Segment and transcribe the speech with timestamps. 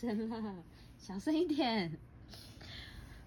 [0.00, 0.54] 声了，
[0.98, 1.92] 小声一点。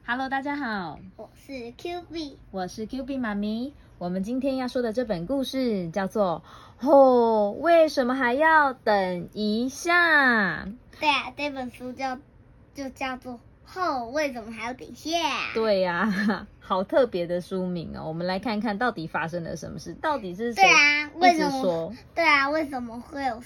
[0.08, 3.76] Hello，大家好，我是 Q B，我是 Q B 妈咪。
[4.00, 6.42] 我们今天要说的这本故事叫做
[6.90, 10.66] 《哦，为什么还要等一下》。
[11.00, 12.18] 对啊，这本书叫
[12.74, 13.40] 就叫做
[13.80, 15.10] 《哦，为什么还要等一下》。
[15.54, 18.08] 对呀、好特别的书名哦。
[18.08, 21.94] 我们来看看到底发生了什么事，到底是谁对啊，为什么说？？
[22.16, 23.40] 对啊，为什么会有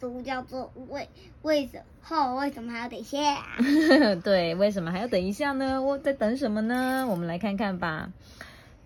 [0.00, 1.06] 书叫做为
[1.42, 3.18] 为什后为什么还要等一下？
[4.24, 5.82] 对，为什么还要等一下呢？
[5.82, 7.06] 我在等什么呢？
[7.06, 8.10] 我们来看看吧。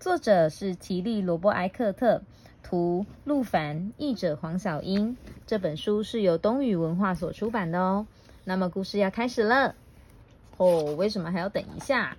[0.00, 2.20] 作者是提利·罗伯埃克特，
[2.62, 5.16] 图陆凡，译者黄小英。
[5.46, 8.06] 这本书是由东宇文化所出版的哦。
[8.44, 9.74] 那么故事要开始了。
[10.56, 12.16] 哦，为什么还要等一下？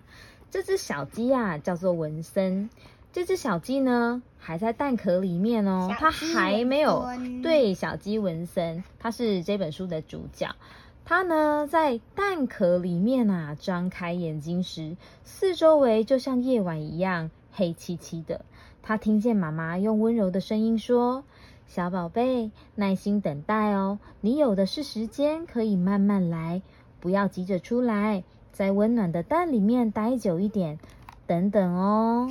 [0.50, 2.70] 这只小鸡啊，叫做文森。
[3.16, 7.08] 这只小鸡呢，还在蛋壳里面哦，它还没有
[7.42, 10.54] 对小鸡文森，它是这本书的主角。
[11.06, 18.44] 它呢，在蛋壳里面啊，张开眼睛时，四周围就像夜晚一样黑漆漆的。
[18.84, 21.24] 它听见妈妈用温柔的声音说
[21.68, 26.62] ：“小宝贝，耐心等待哦，你有的是时间，可以慢慢来，
[27.00, 30.78] 不要急着出来，在温暖的蛋里面待久一点，
[31.26, 32.30] 等等哦。”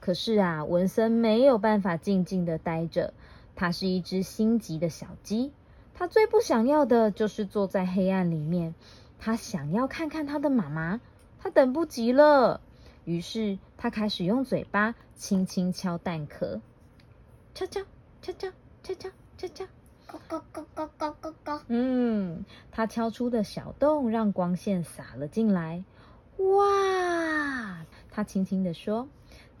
[0.00, 3.12] 可是啊，文森没有办法静静的待着，
[3.54, 5.52] 它是一只心急的小鸡。
[5.94, 8.74] 他最不想要的就是坐在黑暗里面，
[9.18, 11.00] 他想要看看他的妈妈，
[11.38, 12.60] 他等不及了。
[13.04, 16.60] 于是他开始用嘴巴轻轻敲蛋壳，
[17.54, 17.82] 敲敲
[18.22, 18.48] 敲敲
[18.82, 19.66] 敲敲敲敲。
[20.06, 25.84] 咯咯咯咯咯咯咯，嗯，他敲出的小洞让光线洒了进来。
[26.38, 27.86] 哇！
[28.10, 29.06] 他轻轻地说：“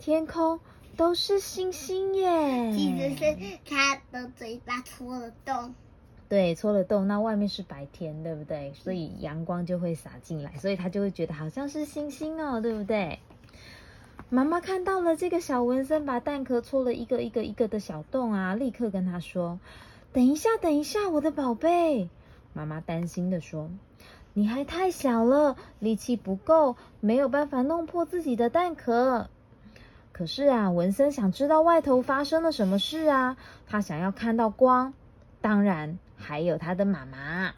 [0.00, 0.58] 天空
[0.96, 5.74] 都是星星耶！”其实是它的嘴巴戳了洞。
[6.28, 8.72] 对，戳了洞，那外面是白天，对不对？
[8.74, 13.18] 所以阳光就会洒进来，所以它就会觉得好像是星星哦，对不对？
[14.28, 19.58] 妈妈看到了这个小文森把蛋壳戳了一个一个一个的小洞啊，立刻跟他说
[20.14, 22.08] ：“等一下，等一下，我的宝贝。”
[22.54, 23.68] 妈妈担心的说
[24.32, 29.28] ：“你还太小了，力气不够，没有办法弄破自己的蛋壳。”
[30.20, 34.92] 可是啊，文森想知道外头发生了什么事啊，他想要看到光，
[35.40, 37.54] 当然还有他的妈妈。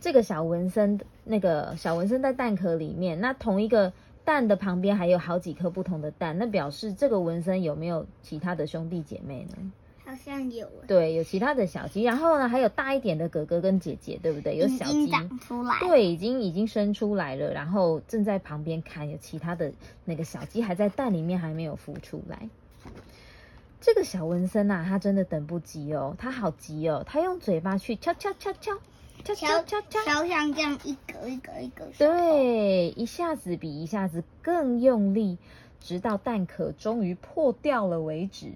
[0.00, 3.92] 这个小文森，那个小文森在蛋壳里面，那同一个
[4.24, 9.70] 蛋的旁边还有好几颗不同的蛋，那表示这个文森有没有其他的兄弟姐妹呢？
[10.16, 10.68] 像有。
[10.88, 14.56] 对，有其他的小鸡，然后呢，还有大一点的哥哥跟姐姐，对不对？
[14.56, 15.78] 有小鸡长出来。
[15.80, 19.72] 对，已经已经生出来了，然后正在旁边看，有其他的
[20.04, 22.48] 那个小鸡还在蛋里面，还没有孵出来。
[23.80, 28.72] 这个小文森呐、啊，他真的等不及哦，他好急哦，他用嘴巴去敲敲敲敲。
[29.24, 31.84] 敲敲敲敲，像这样一格一格一格。
[31.98, 35.38] 对，一下子比一下子更用力，
[35.80, 38.52] 直到蛋壳终于破掉了为止。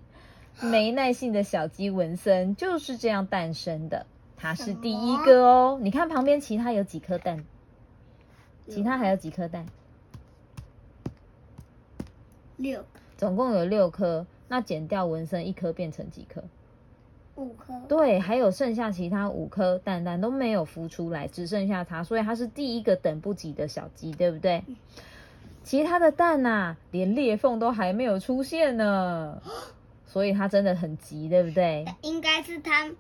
[0.63, 4.07] 没耐性的小鸡文森就是这样诞生的，
[4.37, 5.79] 它是第一个哦。
[5.81, 7.45] 你看旁边其他有几颗蛋？
[8.69, 9.67] 其他还有几颗蛋？
[12.57, 12.85] 六
[13.17, 16.45] 总共有六颗，那减掉文森一颗变成几颗？
[17.37, 17.75] 五颗。
[17.89, 24.63] 对，还有剩下其他五颗蛋蛋都没有孵出来，只剩下它，所以它是第一个等不及的小鸡，对不对？
[25.65, 29.43] 其他的蛋呐、连裂缝都还没有出现呢，
[30.13, 31.85] 所以他真的很急，对不对？
[32.03, 32.91] 应该是他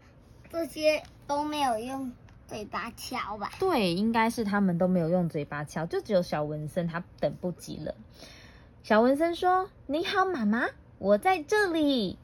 [0.49, 2.13] 这些都没有用
[2.47, 3.51] 嘴巴敲吧？
[3.59, 7.97] 对，应该是他们都没有用嘴巴敲，就只有小文森他等不及了。
[8.85, 12.17] 小文森说：“你好，妈妈，我在这里。”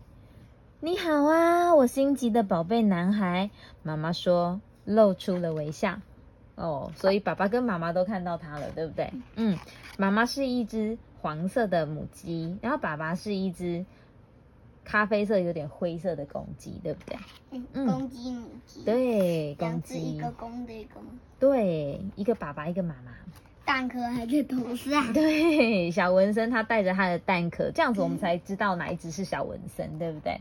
[0.79, 3.51] 你好啊，我心急的宝贝男孩。
[3.83, 6.01] 妈妈说，露出了微笑。
[6.55, 9.13] 哦，所以爸爸跟妈妈都看到他了，对不对？
[9.35, 9.59] 嗯，
[9.99, 13.85] 妈妈是一只黄色的母鸡，然后爸爸是一只
[14.87, 17.19] 咖啡色、有点灰色的公鸡，对不对？
[17.51, 18.85] 嗯，嗯公鸡母鸡。。
[18.85, 20.31] 对，公两只，一鸡个。
[20.31, 21.09] 公的，一个母。
[21.41, 23.11] 对，一个爸爸，一个妈妈。
[23.65, 25.13] 蛋壳还在头上。
[25.13, 30.41] 对，小纹身他带着他的蛋壳，这样子我们才知道哪一只是小纹身，对不对？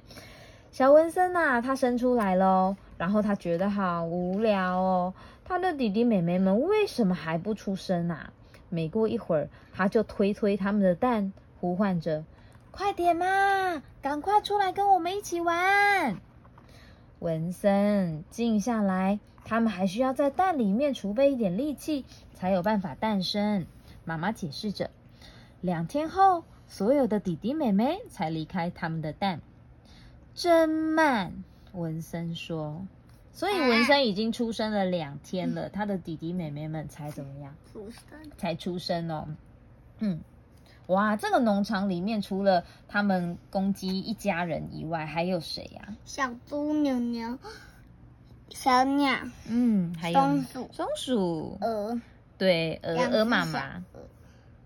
[0.72, 5.14] 小纹身呐、他生出来喽，然后他觉得好无聊哦，
[5.44, 8.32] 他的弟弟妹妹们为什么还不出生啊？
[8.70, 12.24] 没过一会儿，他就推推他们的蛋，呼唤着
[12.76, 16.18] ：“快点嘛，赶快出来跟我们一起玩！”
[17.20, 23.66] 文森，静下来，他们还需要在蛋里面储备一点力气，才有办法诞生。
[24.04, 24.90] 妈妈解释着。
[25.62, 29.40] 两天后，所有的弟弟妹妹才离开他们的蛋。
[30.34, 32.86] 真慢，文森说。
[33.32, 37.56] 所以文森已经出生了两天了，他的弟弟妹妹们才怎么样？
[37.72, 38.02] 出生。
[38.38, 39.30] 才出生哦。
[40.00, 40.20] 嗯，
[40.88, 47.38] 哇，这个农场里面除了他们公鸡一家人以外，还有谁呀、小猪、牛牛、
[48.50, 49.18] 小鸟、
[49.48, 52.00] 嗯，还有松鼠松鼠，鹅、
[52.38, 53.84] 对，鹅鹅妈小妈，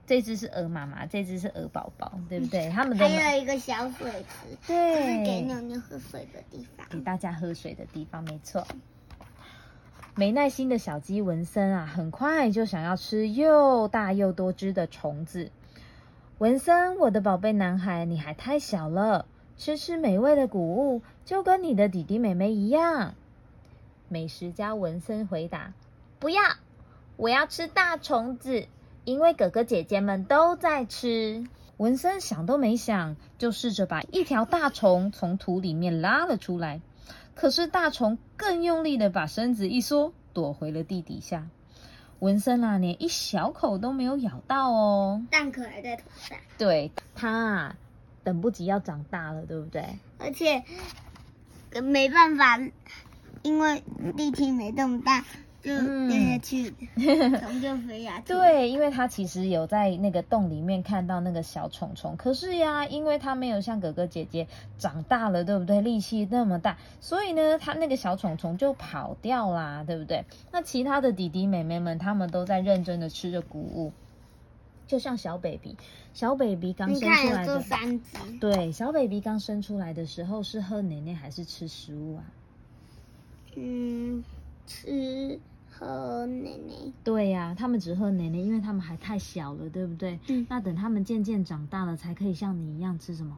[0.05, 2.69] 这只是鹅妈妈，这只是鹅宝宝，对不对？
[2.69, 6.85] 他们都还有一个小水池，就是给对牛牛喝水的地方。
[6.89, 8.67] 给大家喝水的地方，没错。
[10.15, 15.49] 没耐心的小鸡文森啊，很快就想要吃又大又多汁的虫子。
[16.39, 19.25] 文森，我的宝贝男孩，你还太小了，
[19.57, 23.13] 吃吃美味的谷物就跟你的弟弟妹妹一样。
[24.07, 25.73] 美食家文森回答
[26.17, 26.41] ：“不要，
[27.17, 28.67] 我要吃大虫子，
[29.03, 31.45] 因为哥哥姐姐们都在吃。”
[31.75, 36.79] 文森想都没想，就试着把一条大虫从土里面拉了出来。
[37.35, 41.49] 可是大虫更用力的把身子一缩，躲回了地底下。
[42.19, 45.25] 纹身啊，连一小口都没有咬到哦。
[45.31, 47.75] 蛋壳还在头上，对它啊，
[48.23, 49.83] 等不及要长大了，对不对？
[50.17, 50.63] 而且
[51.81, 52.59] 没办法，
[53.41, 53.83] 因为
[54.15, 55.23] 力气没这么大，
[55.61, 56.09] 就嗯
[58.25, 64.47] 对，因为他其实有在那个洞里面看到那个小虫虫，可是呀，因为他没有像哥哥姐姐
[64.77, 65.81] 长大了，对不对？
[65.81, 70.23] 力气那么大，所以呢，他那个小虫虫就跑掉啦，对不对？
[70.51, 73.91] 那其他的弟弟妹妹们，他们都在认真的吃着谷物，
[74.87, 75.75] 就像小 baby，
[76.13, 77.59] 小 baby 刚生出来的
[78.39, 82.23] 对，小 baby 刚生出来的时候是喝奶奶还是吃食物啊？
[83.55, 84.23] 嗯，
[84.65, 85.37] 吃
[85.79, 90.19] 喝奶奶，对呀、他们只喝奶奶，因为他们还太小了，对不对？
[90.27, 93.37] 嗯那等他们渐渐长大了，才可以像你一样吃什么？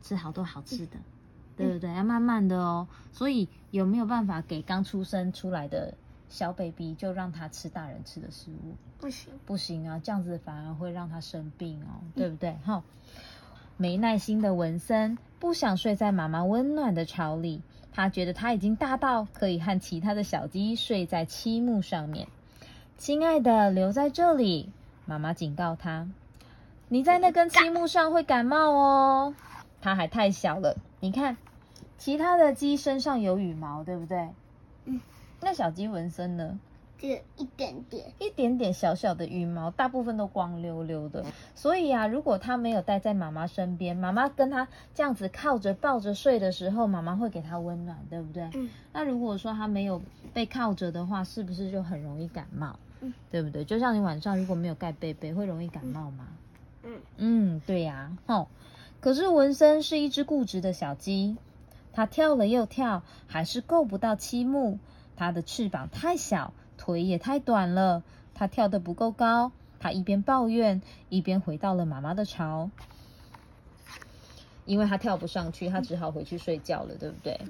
[0.00, 0.96] 吃好多好吃的，
[1.56, 1.92] 对不对？
[1.92, 2.86] 要慢慢的哦。
[3.12, 5.92] 所以有没有办法给刚出生出来的
[6.28, 8.76] 小 baby 就让他吃大人吃的食物？
[9.00, 12.56] 不行，不行啊，这样子反而会让他生病哦，对不对？
[12.64, 12.80] 哈、
[13.78, 17.60] 没耐心的文森不想睡在妈妈温暖的巢里，
[17.92, 22.26] 他觉得他已经大到可以和其他的小鸡睡在漆木上面。
[22.96, 24.70] 亲爱的，留在这里，
[25.04, 26.08] 妈妈警告他，
[26.88, 29.34] 你在那根漆木上会感冒哦。
[29.82, 31.36] 它还太小了，你看，
[31.98, 34.30] 其他的鸡身上有羽毛，对不对？
[34.86, 35.00] 嗯，
[35.42, 36.58] 那小鸡文森呢？
[37.06, 38.12] 只有一点点。
[38.18, 41.24] 一点点小小的羽毛，大部分都光溜溜的。
[41.54, 48.50] 所以啊，如果他没有待在妈妈身边，妈妈跟他这样子靠着抱着睡的时候，妈妈会给他温暖，对不对？
[48.54, 50.02] 嗯，那如果说他没有
[50.34, 52.76] 被靠着的话，是不是就很容易感冒？
[53.00, 53.64] 嗯，对不对？
[53.64, 56.26] 就像你晚上如果没有盖被被，会容易感冒吗？
[56.82, 58.48] 嗯，嗯，对呀、吼。
[58.98, 61.36] 可是文森是一只固执的小鸡，
[61.92, 64.80] 它跳了又跳，还是够不到漆木。
[65.18, 66.52] 它的翅膀太小，
[66.86, 69.50] 腿也太短了，他跳得不够高。
[69.80, 72.70] 他一边抱怨，一边回到了妈妈的巢。
[74.66, 77.40] 因为他跳不上去，他只好回去睡觉了，对不对？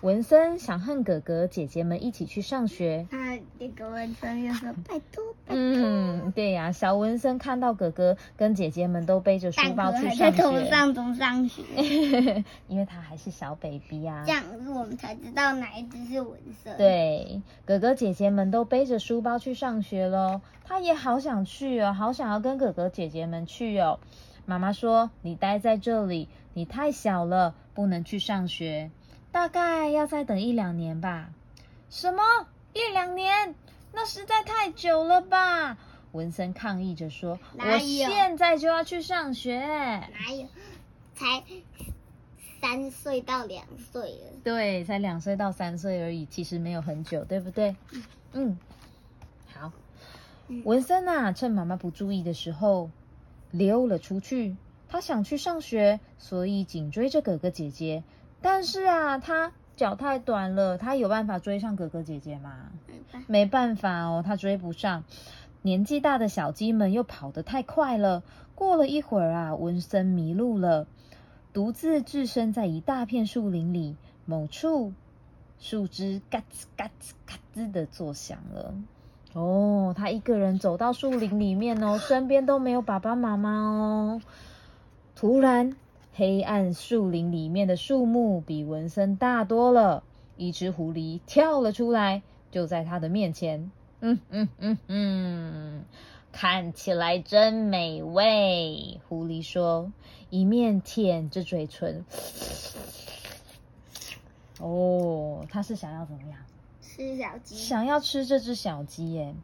[0.00, 5.56] 文森想和哥哥姐姐们一起去上学，那那个文森就说：“拜托，拜托。
[5.56, 11.62] 嗯，对呀、小文森看到哥哥跟姐姐们都背着书包去上学，头上，中上学？
[12.66, 14.32] 因为他还是小 baby 啊这。
[14.32, 24.00] 样子我们才知道哪一只是文森。，对，哥哥姐姐们都背着书包去上学喽，他也好想去哦，好想要跟哥哥姐姐们去哦。
[24.44, 28.90] 妈妈说：“你待在这里，你太小了，不能去上学，
[29.30, 31.30] 大概要再等一两年吧。”
[31.88, 32.22] 什么？
[32.72, 33.54] 一两年？
[33.92, 35.78] 那实在太久了吧？
[36.14, 40.46] 文森抗议着说：“我现在就要去上学。”哪有？
[41.14, 41.42] 才
[42.60, 44.32] 三岁到两岁了。
[44.42, 47.76] 对，才两岁到三岁而已，其实没有很久，对不对？
[48.32, 48.56] 嗯，
[49.52, 49.72] 好。
[50.48, 52.90] 嗯文森啊，趁妈妈不注意的时候
[53.50, 54.56] 溜了出去。
[54.88, 58.04] 他想去上学，所以紧追着哥哥姐姐。
[58.40, 62.70] 但是啊，他脚太短了，他有办法追上哥哥姐姐吗？
[62.86, 65.02] 没办法没办法哦，他追不上。
[65.64, 68.22] 年纪大的小鸡们又跑得太快了。
[68.54, 70.86] 过了一会儿啊，文森迷路了，
[71.54, 73.96] 独自置身在一大片树林里。
[74.26, 74.92] 某处，
[75.58, 78.74] 树枝嘎吱嘎吱嘎吱的作响了。
[79.32, 84.20] 哦，他一个人走到树林里面哦， 身边都没有爸爸妈妈哦。
[85.16, 85.74] 突然，
[86.12, 90.02] 黑暗树林里面的树木比文森大多了。
[90.36, 93.70] 一只狐狸跳了出来，就在他的面前。
[94.00, 95.84] 嗯嗯嗯嗯，
[96.32, 99.00] 看起来真美味。
[99.08, 99.92] 狐狸说，
[100.30, 102.04] 一面舔着嘴唇。
[104.60, 106.38] 哦，他是想要怎么样？
[106.80, 107.56] 吃小鸡。
[107.56, 109.34] 想要吃这只小鸡耶！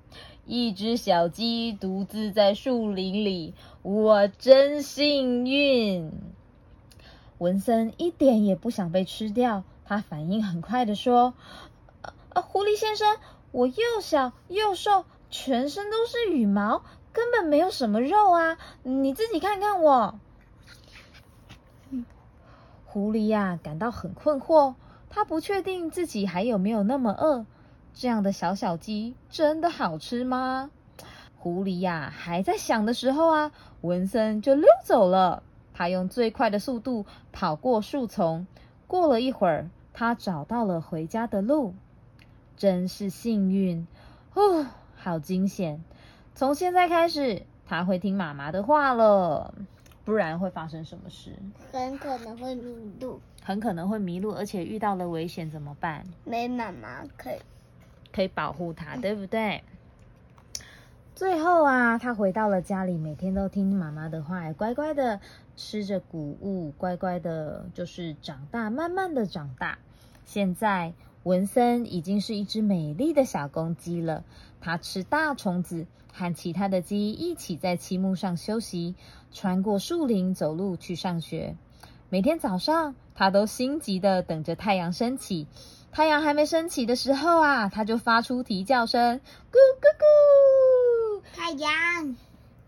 [0.46, 6.10] 一只小鸡独自在树林里，我真幸运。
[7.38, 11.34] 文森一点也不想被吃掉，他反应很快的说
[12.34, 13.16] ：“呃，狐狸先生，
[13.52, 18.58] 我又小又瘦，全身都是羽毛，根本没有什么肉啊！
[18.82, 20.18] 你自己看看我。”
[22.86, 24.74] 狐狸呀，感到很困惑。
[25.08, 27.44] 他不确定自己还有没有那么饿。
[27.94, 30.70] 这样的小小鸡真的好吃吗？
[31.36, 35.42] 狐狸呀，还在想的时候啊，文森就溜走了。
[35.74, 38.46] 他用最快的速度跑过树丛。
[38.86, 41.74] 过了一会儿，他找到了回家的路。
[42.60, 43.86] 真是幸运
[44.34, 44.66] 哦！
[44.94, 45.82] 好惊险！
[46.34, 49.54] 从现在开始，他会听妈妈的话了。
[50.04, 51.32] 不然会发生什么事？
[51.72, 53.18] 很可能会迷路。
[53.42, 56.04] 很可能会迷路，而且遇到了危险怎么办？
[56.24, 57.38] 没妈妈可以
[58.12, 59.64] 可以保护他，对不对？
[61.14, 65.18] 最后啊，他回到了家里，每天都听妈妈的话，乖乖的
[65.56, 69.78] 吃着谷物，乖乖的，就是长大，慢慢的长大。
[70.26, 74.24] 现在文森已经是一只美丽的小公鸡了，
[74.60, 78.94] 它吃大虫子，和其他的鸡一起在漆木上休息，
[79.30, 81.56] 穿过树林走路去上学。
[82.08, 85.46] 每天早上，他都心急的等着太阳升起。
[85.92, 89.20] 太阳还没升起的时候啊，他就发出啼叫声：
[89.52, 91.22] 咕咕咕！
[91.34, 91.70] 太阳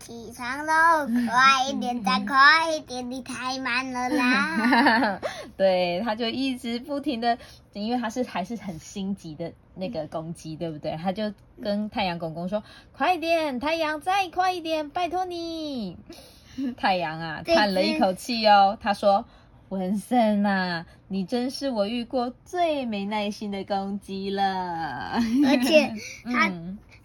[0.03, 5.21] 起床喽，快一点，再快一点，你太慢了啦！
[5.55, 7.37] 对，他就一直不停的，
[7.71, 10.97] 因为他是还是很心急的那个公鸡，对不对？
[11.01, 15.97] 他就跟太阳公公说：快点，太阳再快一点，拜托你。
[16.75, 18.77] 太阳啊，叹了一口气哦。
[18.81, 19.23] 他说
[19.69, 25.13] ：“文森啊，你真是我遇过最没耐心的公鸡了。
[25.45, 25.93] 而且，
[26.29, 26.51] 它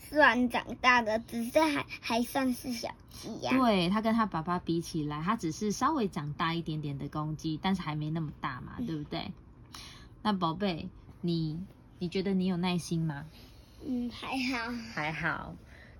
[0.08, 3.52] 虽然长大的，只是还还算是小鸡呀。
[3.58, 9.30] 对，它跟它爸爸比起来，它只是稍微长大一点点的公鸡，但是还没那么大嘛，对不对？
[10.22, 10.88] 那宝贝，
[11.20, 11.60] 你
[11.98, 13.26] 你觉得你有耐心吗？
[13.86, 15.54] 嗯，还好，还好。”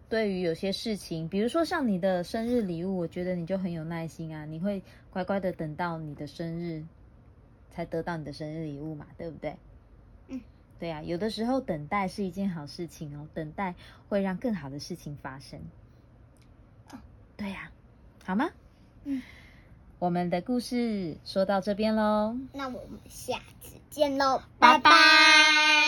[0.09, 6.83] 对于有些事情，比如说像你的生日礼物，我觉得你就很有耐心啊，你会乖乖的等到你的生日
[7.71, 9.55] 才得到你的生日礼物嘛，对不对？
[10.79, 13.75] 嗯，对呀，有的时候等待是一件好事情哦，等待
[14.09, 15.61] 会让更好的事情发生。
[17.37, 17.71] 对呀，
[18.25, 18.51] 好吗？
[19.05, 19.23] 嗯，
[19.99, 25.88] 我们的故事说到这边喽，那我们下次见喽，拜拜。